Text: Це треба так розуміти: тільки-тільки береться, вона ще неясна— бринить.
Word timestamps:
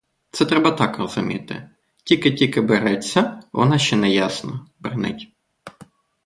Це 0.31 0.45
треба 0.45 0.71
так 0.71 0.97
розуміти: 0.97 1.69
тільки-тільки 2.03 2.61
береться, 2.61 3.39
вона 3.51 3.77
ще 3.77 3.95
неясна— 3.95 4.65
бринить. 4.79 5.29